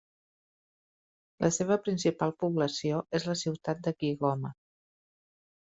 La 1.45 1.51
seva 1.57 1.77
principal 1.87 2.33
població 2.45 3.03
és 3.21 3.29
la 3.31 3.39
ciutat 3.45 3.87
de 3.89 3.97
Kigoma. 4.03 4.57